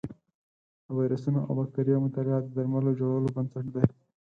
[0.85, 3.85] د ویروسونو او بکتریاوو مطالعه د درملو جوړولو بنسټ دی.